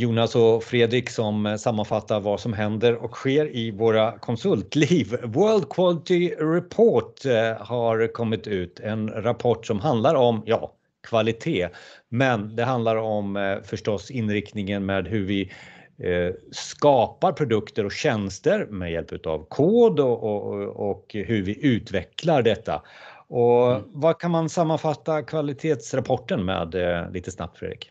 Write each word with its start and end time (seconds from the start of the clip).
Jonas 0.00 0.36
och 0.36 0.64
Fredrik 0.64 1.10
som 1.10 1.58
sammanfattar 1.58 2.20
vad 2.20 2.40
som 2.40 2.52
händer 2.52 2.94
och 2.94 3.10
sker 3.10 3.56
i 3.56 3.70
våra 3.70 4.18
konsultliv. 4.18 5.16
World 5.22 5.68
Quality 5.68 6.30
Report 6.30 7.24
eh, 7.24 7.66
har 7.66 8.12
kommit 8.12 8.46
ut, 8.46 8.80
en 8.80 9.08
rapport 9.08 9.66
som 9.66 9.80
handlar 9.80 10.14
om 10.14 10.42
ja, 10.46 10.72
kvalitet, 11.08 11.68
men 12.08 12.56
det 12.56 12.64
handlar 12.64 12.96
om 12.96 13.36
eh, 13.36 13.56
förstås 13.62 14.10
inriktningen 14.10 14.86
med 14.86 15.08
hur 15.08 15.24
vi 15.26 15.52
eh, 15.98 16.34
skapar 16.50 17.32
produkter 17.32 17.86
och 17.86 17.92
tjänster 17.92 18.66
med 18.66 18.92
hjälp 18.92 19.26
av 19.26 19.46
kod 19.48 20.00
och, 20.00 20.22
och, 20.22 20.90
och 20.90 21.06
hur 21.12 21.42
vi 21.42 21.66
utvecklar 21.66 22.42
detta. 22.42 22.82
Och 23.28 23.72
mm. 23.72 23.82
vad 23.86 24.18
kan 24.18 24.30
man 24.30 24.48
sammanfatta 24.48 25.22
kvalitetsrapporten 25.22 26.44
med 26.44 26.74
lite 27.12 27.30
snabbt 27.30 27.58
Fredrik? 27.58 27.90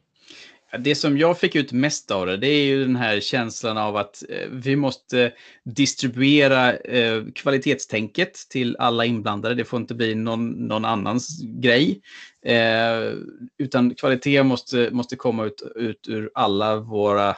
Det 0.77 0.95
som 0.95 1.17
jag 1.17 1.39
fick 1.39 1.55
ut 1.55 1.71
mest 1.71 2.11
av 2.11 2.27
det, 2.27 2.37
det 2.37 2.47
är 2.47 2.65
ju 2.65 2.85
den 2.85 2.95
här 2.95 3.19
känslan 3.19 3.77
av 3.77 3.97
att 3.97 4.23
eh, 4.29 4.49
vi 4.51 4.75
måste 4.75 5.33
distribuera 5.63 6.77
eh, 6.77 7.23
kvalitetstänket 7.35 8.33
till 8.49 8.75
alla 8.79 9.05
inblandade. 9.05 9.55
Det 9.55 9.65
får 9.65 9.79
inte 9.79 9.95
bli 9.95 10.15
någon, 10.15 10.49
någon 10.49 10.85
annans 10.85 11.41
grej. 11.41 12.01
Eh, 12.45 13.13
utan 13.57 13.95
kvalitet 13.95 14.43
måste, 14.43 14.89
måste 14.91 15.15
komma 15.15 15.45
ut, 15.45 15.63
ut 15.75 16.07
ur 16.07 16.31
alla 16.33 16.75
våra, 16.75 17.29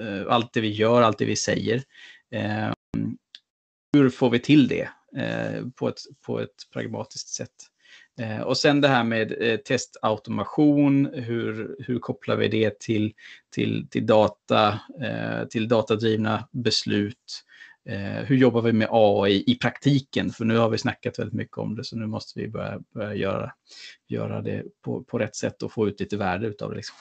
eh, 0.00 0.26
allt 0.28 0.52
det 0.52 0.60
vi 0.60 0.70
gör, 0.70 1.02
allt 1.02 1.18
det 1.18 1.24
vi 1.24 1.36
säger. 1.36 1.82
Eh, 2.32 2.72
hur 3.92 4.10
får 4.10 4.30
vi 4.30 4.38
till 4.38 4.68
det 4.68 4.88
eh, 5.16 5.66
på, 5.76 5.88
ett, 5.88 6.00
på 6.26 6.40
ett 6.40 6.70
pragmatiskt 6.72 7.28
sätt? 7.28 7.54
Eh, 8.20 8.40
och 8.40 8.56
sen 8.56 8.80
det 8.80 8.88
här 8.88 9.04
med 9.04 9.42
eh, 9.42 9.56
testautomation, 9.56 11.06
hur, 11.14 11.76
hur 11.78 11.98
kopplar 11.98 12.36
vi 12.36 12.48
det 12.48 12.80
till, 12.80 13.12
till, 13.54 13.86
till 13.90 14.06
data, 14.06 14.80
eh, 15.02 15.48
till 15.50 15.68
datadrivna 15.68 16.48
beslut? 16.52 17.42
Eh, 17.88 18.24
hur 18.24 18.36
jobbar 18.36 18.62
vi 18.62 18.72
med 18.72 18.88
AI 18.90 19.44
i 19.46 19.54
praktiken? 19.54 20.30
För 20.30 20.44
nu 20.44 20.56
har 20.56 20.70
vi 20.70 20.78
snackat 20.78 21.18
väldigt 21.18 21.34
mycket 21.34 21.58
om 21.58 21.76
det, 21.76 21.84
så 21.84 21.96
nu 21.96 22.06
måste 22.06 22.40
vi 22.40 22.48
börja, 22.48 22.80
börja 22.94 23.14
göra, 23.14 23.52
göra 24.08 24.42
det 24.42 24.62
på, 24.84 25.04
på 25.04 25.18
rätt 25.18 25.36
sätt 25.36 25.62
och 25.62 25.72
få 25.72 25.88
ut 25.88 26.00
lite 26.00 26.16
värde 26.16 26.54
av 26.60 26.70
det. 26.70 26.76
Liksom. 26.76 26.96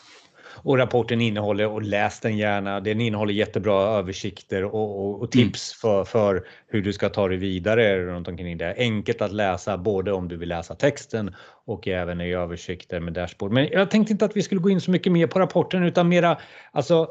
Och 0.47 0.77
rapporten 0.77 1.21
innehåller, 1.21 1.67
och 1.67 1.81
läs 1.81 2.19
den 2.19 2.37
gärna, 2.37 2.79
den 2.79 3.01
innehåller 3.01 3.33
jättebra 3.33 3.81
översikter 3.81 4.63
och, 4.63 5.05
och, 5.05 5.21
och 5.21 5.31
tips 5.31 5.83
mm. 5.83 6.05
för, 6.05 6.11
för 6.11 6.47
hur 6.67 6.81
du 6.81 6.93
ska 6.93 7.09
ta 7.09 7.27
dig 7.27 7.37
vidare 7.37 8.05
runt 8.05 8.27
omkring 8.27 8.57
det. 8.57 8.75
Enkelt 8.77 9.21
att 9.21 9.33
läsa 9.33 9.77
både 9.77 10.11
om 10.11 10.27
du 10.27 10.37
vill 10.37 10.49
läsa 10.49 10.75
texten 10.75 11.35
och 11.65 11.87
även 11.87 12.21
i 12.21 12.33
översikter 12.33 12.99
med 12.99 13.13
dashboard. 13.13 13.51
Men 13.51 13.67
jag 13.71 13.91
tänkte 13.91 14.13
inte 14.13 14.25
att 14.25 14.37
vi 14.37 14.41
skulle 14.41 14.61
gå 14.61 14.69
in 14.69 14.81
så 14.81 14.91
mycket 14.91 15.11
mer 15.11 15.27
på 15.27 15.39
rapporten 15.39 15.83
utan 15.83 16.09
mera, 16.09 16.37
alltså 16.71 17.09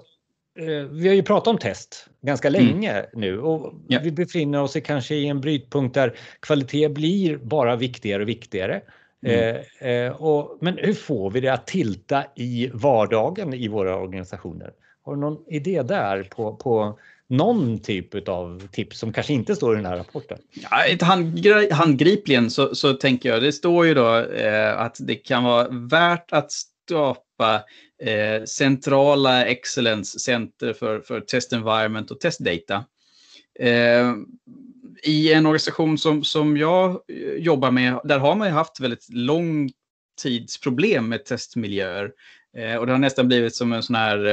eh, 0.58 0.88
vi 0.90 1.08
har 1.08 1.14
ju 1.14 1.22
pratat 1.22 1.48
om 1.48 1.58
test 1.58 2.08
ganska 2.22 2.48
mm. 2.48 2.66
länge 2.66 2.92
mm. 2.92 3.06
nu 3.14 3.40
och 3.40 3.74
ja. 3.88 4.00
vi 4.02 4.12
befinner 4.12 4.62
oss 4.62 4.76
i 4.76 4.80
kanske 4.80 5.14
i 5.14 5.26
en 5.26 5.40
brytpunkt 5.40 5.94
där 5.94 6.16
kvalitet 6.40 6.88
blir 6.88 7.36
bara 7.36 7.76
viktigare 7.76 8.22
och 8.22 8.28
viktigare. 8.28 8.82
Mm. 9.24 9.56
Eh, 9.80 9.88
eh, 9.88 10.12
och, 10.12 10.58
men 10.60 10.78
hur 10.78 10.94
får 10.94 11.30
vi 11.30 11.40
det 11.40 11.48
att 11.48 11.66
tilta 11.66 12.24
i 12.34 12.70
vardagen 12.74 13.54
i 13.54 13.68
våra 13.68 13.96
organisationer? 13.96 14.72
Har 15.02 15.14
du 15.14 15.20
någon 15.20 15.44
idé 15.48 15.82
där 15.82 16.22
på, 16.22 16.56
på 16.56 16.98
någon 17.28 17.78
typ 17.78 18.28
av 18.28 18.68
tips 18.72 18.98
som 18.98 19.12
kanske 19.12 19.32
inte 19.32 19.56
står 19.56 19.72
i 19.72 19.76
den 19.76 19.86
här 19.86 19.96
rapporten? 19.96 20.38
Ja, 20.70 21.06
handgri 21.06 21.70
handgripligen 21.70 22.50
så, 22.50 22.74
så 22.74 22.92
tänker 22.92 23.28
jag, 23.28 23.42
det 23.42 23.52
står 23.52 23.86
ju 23.86 23.94
då 23.94 24.16
eh, 24.16 24.80
att 24.80 24.96
det 25.00 25.14
kan 25.14 25.44
vara 25.44 25.68
värt 25.70 26.32
att 26.32 26.52
skapa 26.52 27.62
eh, 28.02 28.44
centrala 28.44 29.44
excellence 29.44 30.18
center 30.18 30.72
för, 30.72 31.00
för 31.00 31.20
test 31.20 31.52
environment 31.52 32.10
och 32.10 32.20
testdata. 32.20 32.84
Eh, 33.60 34.12
i 35.02 35.32
en 35.32 35.46
organisation 35.46 35.98
som, 35.98 36.24
som 36.24 36.56
jag 36.56 36.90
eh, 37.08 37.32
jobbar 37.36 37.70
med, 37.70 38.00
där 38.04 38.18
har 38.18 38.36
man 38.36 38.48
ju 38.48 38.54
haft 38.54 38.80
väldigt 38.80 39.06
lång 39.12 39.70
tidsproblem 40.22 41.08
med 41.08 41.24
testmiljöer. 41.24 42.12
Eh, 42.56 42.76
och 42.76 42.86
det 42.86 42.92
har 42.92 42.98
nästan 42.98 43.28
blivit 43.28 43.54
som 43.54 43.72
en 43.72 43.82
sån 43.82 43.96
här 43.96 44.26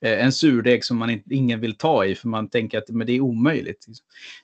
eh, 0.00 0.24
en 0.24 0.32
surdeg 0.32 0.84
som 0.84 0.96
man 0.96 1.10
inte, 1.10 1.34
ingen 1.34 1.60
vill 1.60 1.76
ta 1.76 2.04
i 2.04 2.14
för 2.14 2.28
man 2.28 2.48
tänker 2.48 2.78
att 2.78 2.88
men 2.88 3.06
det 3.06 3.12
är 3.12 3.20
omöjligt. 3.20 3.86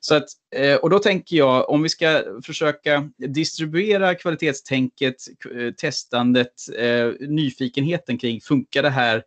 Så 0.00 0.14
att, 0.14 0.28
eh, 0.56 0.76
och 0.76 0.90
då 0.90 0.98
tänker 0.98 1.36
jag 1.36 1.70
om 1.70 1.82
vi 1.82 1.88
ska 1.88 2.22
försöka 2.44 3.10
distribuera 3.18 4.14
kvalitetstänket, 4.14 5.16
eh, 5.54 5.74
testandet, 5.74 6.54
eh, 6.78 7.28
nyfikenheten 7.28 8.18
kring 8.18 8.40
funkar 8.40 8.82
det 8.82 8.90
här 8.90 9.22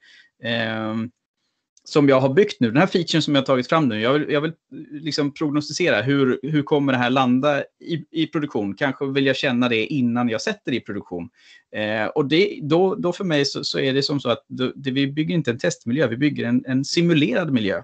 som 1.86 2.10
jag 2.10 2.20
har 2.20 2.34
byggt 2.34 2.60
nu, 2.60 2.68
den 2.68 2.78
här 2.78 2.88
featuren 2.88 3.22
som 3.22 3.36
jag 3.36 3.42
har 3.42 3.46
tagit 3.46 3.70
fram 3.70 3.88
nu, 3.88 4.02
jag 4.02 4.14
vill, 4.14 4.26
jag 4.30 4.42
vill 4.42 4.54
liksom 4.92 5.34
prognostisera 5.34 6.02
hur, 6.02 6.40
hur 6.44 6.64
kommer 6.64 6.94
det 6.94 7.00
här 7.00 7.10
landa 7.10 7.62
i, 7.62 8.06
i 8.12 8.28
produktion? 8.28 8.76
Kanske 8.76 9.06
vill 9.06 9.26
jag 9.26 9.36
känna 9.36 9.70
det 9.70 9.86
innan 9.86 10.30
jag 10.30 10.42
sätter 10.42 10.72
det 10.72 10.78
i 10.78 10.80
produktion. 10.80 11.30
Eh, 11.76 12.06
och 12.06 12.26
det, 12.26 12.60
då, 12.62 12.96
då 12.96 13.14
för 13.14 13.24
mig 13.24 13.46
så, 13.46 13.64
så, 13.64 13.80
är 13.80 13.94
det 13.94 14.04
som 14.04 14.20
så 14.20 14.30
att 14.30 14.46
det, 14.76 14.92
vi 14.92 15.08
bygger 15.08 15.36
inte 15.36 15.52
en 15.52 15.60
testmiljö, 15.60 16.08
vi 16.08 16.18
bygger 16.18 16.46
en, 16.46 16.64
en 16.66 16.86
simulerad 16.86 17.52
miljö 17.52 17.82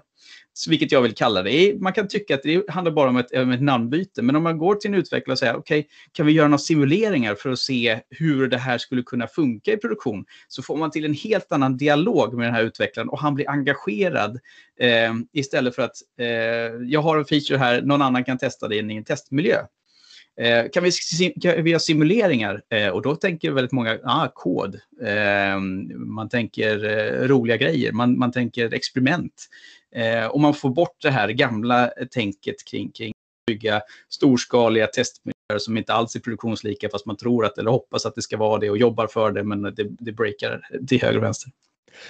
vilket 0.68 0.92
jag 0.92 1.02
vill 1.02 1.14
kalla 1.14 1.42
det. 1.42 1.80
Man 1.80 1.92
kan 1.92 2.08
tycka 2.08 2.34
att 2.34 2.42
det 2.42 2.70
handlar 2.70 2.92
bara 2.92 3.08
om 3.08 3.16
ett, 3.16 3.34
om 3.34 3.50
ett 3.50 3.62
namnbyte, 3.62 4.22
men 4.22 4.36
om 4.36 4.42
man 4.42 4.58
går 4.58 4.74
till 4.74 4.90
en 4.90 4.94
utvecklare 4.94 5.32
och 5.32 5.38
säger 5.38 5.56
okej, 5.56 5.78
okay, 5.78 5.90
kan 6.12 6.26
vi 6.26 6.32
göra 6.32 6.48
några 6.48 6.58
simuleringar 6.58 7.34
för 7.34 7.50
att 7.50 7.58
se 7.58 8.00
hur 8.10 8.48
det 8.48 8.58
här 8.58 8.78
skulle 8.78 9.02
kunna 9.02 9.26
funka 9.26 9.72
i 9.72 9.76
produktion, 9.76 10.24
så 10.48 10.62
får 10.62 10.76
man 10.76 10.90
till 10.90 11.04
en 11.04 11.14
helt 11.14 11.52
annan 11.52 11.76
dialog 11.76 12.34
med 12.34 12.46
den 12.46 12.54
här 12.54 12.64
utvecklaren 12.64 13.08
och 13.08 13.18
han 13.18 13.34
blir 13.34 13.50
engagerad 13.50 14.40
eh, 14.80 15.14
istället 15.32 15.74
för 15.74 15.82
att 15.82 15.96
eh, 16.18 16.26
jag 16.86 17.02
har 17.02 17.18
en 17.18 17.24
feature 17.24 17.58
här, 17.58 17.82
någon 17.82 18.02
annan 18.02 18.24
kan 18.24 18.38
testa 18.38 18.68
det 18.68 18.76
i 18.76 18.96
en 18.96 19.04
testmiljö. 19.04 19.56
Eh, 20.40 20.70
kan, 20.72 20.84
vi, 20.84 20.90
kan 21.42 21.64
vi 21.64 21.70
göra 21.70 21.80
simuleringar? 21.80 22.62
Eh, 22.70 22.88
och 22.88 23.02
då 23.02 23.16
tänker 23.16 23.50
väldigt 23.50 23.72
många, 23.72 23.98
ah, 24.04 24.28
kod. 24.34 24.74
Eh, 25.02 25.58
man 25.96 26.28
tänker 26.28 26.84
eh, 26.84 27.28
roliga 27.28 27.56
grejer, 27.56 27.92
man, 27.92 28.18
man 28.18 28.32
tänker 28.32 28.74
experiment. 28.74 29.48
Eh, 29.94 30.26
och 30.26 30.40
man 30.40 30.54
får 30.54 30.70
bort 30.70 30.96
det 31.02 31.10
här 31.10 31.28
gamla 31.28 31.90
tänket 32.10 32.64
kring, 32.64 32.92
kring 32.92 33.12
bygga 33.46 33.82
storskaliga 34.08 34.86
testmiljöer 34.86 35.58
som 35.58 35.76
inte 35.76 35.92
alls 35.92 36.16
är 36.16 36.20
produktionslika 36.20 36.88
fast 36.92 37.06
man 37.06 37.16
tror 37.16 37.44
att 37.44 37.58
eller 37.58 37.70
hoppas 37.70 38.06
att 38.06 38.14
det 38.14 38.22
ska 38.22 38.36
vara 38.36 38.58
det 38.58 38.70
och 38.70 38.78
jobbar 38.78 39.06
för 39.06 39.30
det 39.32 39.44
men 39.44 39.62
det, 39.62 39.86
det 39.98 40.12
breakar 40.12 40.60
till 40.88 41.02
höger 41.02 41.16
och 41.16 41.22
vänster. 41.22 41.52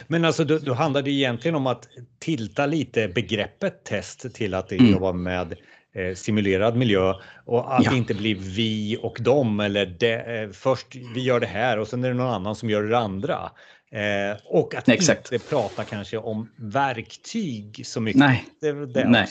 Men 0.06 0.24
alltså 0.24 0.44
då, 0.44 0.58
då 0.58 0.74
handlar 0.74 1.02
det 1.02 1.10
egentligen 1.10 1.54
om 1.54 1.66
att 1.66 1.88
tilta 2.18 2.66
lite 2.66 3.08
begreppet 3.08 3.84
test 3.84 4.34
till 4.34 4.54
att 4.54 4.68
det 4.68 4.78
mm. 4.78 4.92
jobbar 4.92 5.12
med 5.12 5.56
eh, 5.94 6.14
simulerad 6.14 6.76
miljö 6.76 7.14
och 7.44 7.76
att 7.76 7.84
ja. 7.84 7.90
det 7.90 7.96
inte 7.96 8.14
blir 8.14 8.34
vi 8.34 8.98
och 9.02 9.18
dem 9.20 9.60
eller 9.60 9.86
det, 9.86 10.40
eh, 10.40 10.50
först 10.50 10.86
vi 11.14 11.22
gör 11.22 11.40
det 11.40 11.46
här 11.46 11.78
och 11.78 11.88
sen 11.88 12.04
är 12.04 12.08
det 12.08 12.14
någon 12.14 12.34
annan 12.34 12.56
som 12.56 12.70
gör 12.70 12.82
det 12.82 12.98
andra. 12.98 13.50
Eh, 13.92 14.36
och 14.44 14.74
att 14.74 14.88
Exakt. 14.88 15.32
inte 15.32 15.48
prata 15.48 15.84
kanske 15.84 16.18
om 16.18 16.48
verktyg 16.56 17.82
så 17.84 18.00
mycket. 18.00 18.18
Nej. 18.18 18.44
Det, 18.60 18.72
det, 18.86 19.08
Nej. 19.08 19.26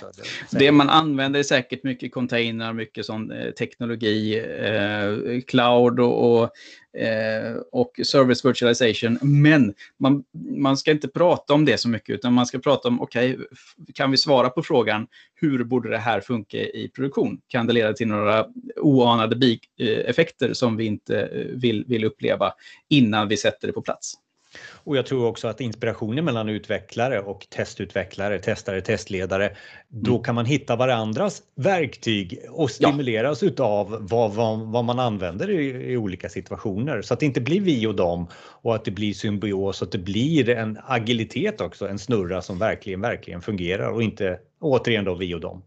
Det, 0.52 0.60
det, 0.60 0.72
man 0.72 0.90
använder 0.90 1.40
är 1.40 1.44
säkert 1.44 1.84
mycket 1.84 2.14
container, 2.14 2.74
mycket 2.74 3.06
sån 3.06 3.32
eh, 3.32 3.52
teknologi, 3.52 4.40
eh, 4.40 5.42
cloud 5.48 6.00
och, 6.00 6.42
och, 6.42 6.50
eh, 7.02 7.56
och, 7.72 8.00
service 8.04 8.46
virtualization. 8.46 9.20
Men 9.22 9.74
man, 10.00 10.24
man 10.58 10.78
ska 10.78 10.92
inte 10.92 11.08
prata 11.08 11.54
om 11.54 11.66
det 11.66 11.78
så 11.78 11.90
mycket, 11.90 12.16
utan 12.16 12.34
man 12.34 12.46
ska 12.46 12.60
prata 12.60 12.88
om, 12.88 13.02
okej, 13.02 13.34
okay, 13.34 13.46
kan 13.94 14.12
vi 14.12 14.18
svara 14.18 14.50
på 14.50 14.64
frågan, 14.64 15.08
hur 15.36 15.64
borde 15.64 15.90
det 15.90 15.98
här 15.98 16.22
funka 16.22 16.58
i 16.58 16.92
produktion? 16.96 17.42
Kan 17.48 17.68
det 17.68 17.74
leda 17.74 17.94
till 17.94 18.08
några 18.08 18.46
oanade 18.76 19.36
bieffekter 19.36 20.54
som 20.54 20.78
vi 20.78 20.86
inte 20.86 21.22
eh, 21.22 21.46
vill, 21.46 21.86
vill 21.88 22.06
uppleva 22.06 22.54
innan 22.90 23.28
vi 23.28 23.38
sätter 23.38 23.68
det 23.68 23.74
på 23.74 23.82
plats? 23.82 24.16
Och 24.84 24.98
jag 24.98 25.06
tror 25.06 25.26
också 25.26 25.48
att 25.48 25.62
inspirationen 25.62 26.26
mellan 26.26 26.50
utvecklare 26.50 27.20
och 27.20 27.48
testutvecklare, 27.50 28.40
testare, 28.40 28.82
testledare, 28.82 29.56
då 29.88 30.12
mm. 30.12 30.24
kan 30.24 30.36
man 30.36 30.46
hitta 30.46 30.76
varandras 30.76 31.42
verktyg 31.56 32.40
och 32.50 32.72
stimuleras 32.72 33.42
ja. 33.42 33.48
utav 33.48 33.98
vad, 34.10 34.34
vad, 34.34 34.60
vad, 34.60 34.86
man 34.86 35.00
använder 35.00 35.50
i, 35.50 35.92
i, 35.92 35.98
olika 35.98 36.30
situationer. 36.30 37.02
Så 37.02 37.14
att 37.14 37.20
det 37.20 37.26
inte 37.26 37.42
blir 37.42 37.62
vi 37.62 37.88
och 37.88 37.96
dem 37.96 38.28
och 38.36 38.76
att 38.76 38.86
det 38.86 38.92
blir 38.92 39.14
symbios, 39.14 39.82
att 39.82 39.92
det 39.92 39.98
blir 39.98 40.50
en 40.50 40.80
agilitet 40.88 41.62
också, 41.62 41.88
en 41.88 42.00
snurra 42.00 42.42
som 42.42 42.60
verkligen, 42.60 43.02
verkligen 43.02 43.42
fungerar 43.42 43.90
och 43.90 44.04
inte 44.04 44.40
återigen 44.60 45.06
då 45.06 45.16
vi 45.16 45.36
och 45.36 45.42
dem. 45.42 45.64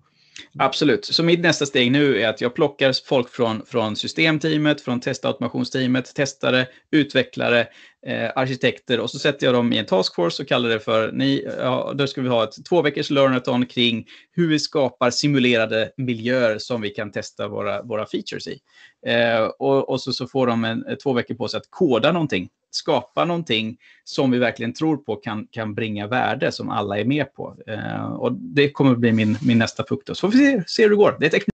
Absolut. 0.59 1.05
Så 1.05 1.23
mitt 1.23 1.41
nästa 1.41 1.67
steg 1.67 1.93
nu 1.93 2.21
är 2.21 2.29
att 2.29 2.41
jag 2.41 2.55
plockar 2.55 3.07
folk 3.07 3.29
från, 3.29 3.67
från 3.67 3.97
systemteamet, 3.97 4.81
från 4.81 5.01
testautomationsteamet, 5.01 6.15
testare, 6.15 6.67
utvecklare, 6.91 7.67
eh, 8.07 8.31
arkitekter 8.37 9.01
och 9.01 9.11
så 9.11 9.19
sätter 9.19 9.47
jag 9.47 9.55
dem 9.55 9.73
i 9.73 9.79
en 9.79 9.87
taskforce 9.87 10.43
och 10.43 10.49
kallar 10.49 10.69
det 10.69 10.81
för, 10.81 11.13
ni, 11.13 11.49
ja, 11.59 11.93
då 11.95 12.07
ska 12.07 12.23
vi 12.23 12.29
ha 12.29 12.45
ett 12.45 12.65
två 12.69 12.83
veckors 12.83 13.11
learnathon 13.11 13.67
kring 13.67 14.07
hur 14.33 14.49
vi 14.49 14.59
skapar 14.59 15.11
simulerade 15.11 15.93
miljöer 15.97 16.59
som 16.59 16.81
vi 16.81 16.91
kan 16.91 17.13
testa 17.13 17.49
våra, 17.49 17.83
våra 17.83 18.07
features 18.07 18.47
i. 18.47 18.59
Eh, 19.07 19.43
och, 19.43 19.89
och 19.89 20.01
så, 20.01 20.13
så 20.13 20.27
får 20.27 20.47
de 20.47 20.65
en, 20.65 20.85
två 21.03 21.13
veckor 21.13 21.35
på 21.35 21.49
sig 21.49 21.59
att 21.59 21.71
koda 21.71 22.13
någonting 22.13 22.49
skapa 22.75 23.25
någonting 23.25 23.77
som 24.05 24.31
vi 24.31 24.39
verkligen 24.39 24.75
tror 24.75 24.97
på 24.97 25.17
kan, 25.17 25.47
kan 25.51 25.75
bringa 25.75 26.07
värde 26.07 26.53
som 26.53 26.71
alla 26.71 26.99
är 26.99 27.05
med 27.05 27.35
på. 27.35 27.57
Eh, 27.67 28.05
och 28.05 28.33
det 28.33 28.71
kommer 28.71 28.95
bli 28.95 29.13
min, 29.13 29.39
min 29.43 29.59
nästa 29.59 29.83
punkt. 29.83 30.11
Så 30.13 30.15
får 30.15 30.29
vi 30.29 30.39
se, 30.39 30.63
se 30.67 30.83
hur 30.83 30.91
det 30.91 30.97
går. 30.97 31.17
Det 31.21 31.35
är. 31.35 31.52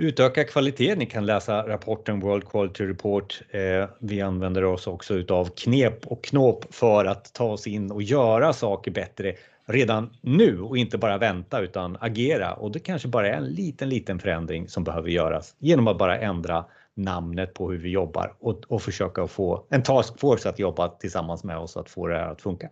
Utöka 0.00 0.44
kvaliteten. 0.44 0.98
Ni 0.98 1.06
kan 1.06 1.26
läsa 1.26 1.68
rapporten 1.68 2.20
World 2.20 2.48
Quality 2.48 2.84
Report. 2.84 3.42
Eh, 3.50 3.88
vi 3.98 4.20
använder 4.20 4.64
oss 4.64 4.86
också 4.86 5.14
utav 5.14 5.48
knep 5.56 6.06
och 6.06 6.24
knåp 6.24 6.74
för 6.74 7.04
att 7.04 7.32
ta 7.32 7.44
oss 7.44 7.66
in 7.66 7.90
och 7.90 8.02
göra 8.02 8.52
saker 8.52 8.90
bättre 8.90 9.34
redan 9.66 10.10
nu 10.20 10.60
och 10.60 10.76
inte 10.76 10.98
bara 10.98 11.18
vänta 11.18 11.60
utan 11.60 11.96
agera. 12.00 12.54
Och 12.54 12.72
det 12.72 12.78
kanske 12.78 13.08
bara 13.08 13.28
är 13.28 13.32
en 13.32 13.46
liten, 13.46 13.88
liten 13.88 14.18
förändring 14.18 14.68
som 14.68 14.84
behöver 14.84 15.08
göras 15.08 15.54
genom 15.58 15.88
att 15.88 15.98
bara 15.98 16.18
ändra 16.18 16.64
namnet 16.94 17.54
på 17.54 17.70
hur 17.70 17.78
vi 17.78 17.90
jobbar 17.90 18.34
och, 18.40 18.64
och 18.68 18.82
försöka 18.82 19.26
få 19.26 19.66
en 19.70 19.82
taskforce 19.82 20.48
att 20.48 20.58
jobba 20.58 20.88
tillsammans 20.88 21.44
med 21.44 21.58
oss 21.58 21.76
att 21.76 21.90
få 21.90 22.06
det 22.06 22.18
här 22.18 22.32
att 22.32 22.42
funka. 22.42 22.70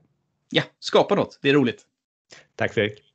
Ja, 0.50 0.62
skapa 0.79 1.14
något. 1.14 1.38
Det 1.43 1.50
är 1.50 1.55
roligt. 1.55 1.82
Tack 2.56 2.72
Fredrik. 2.75 3.06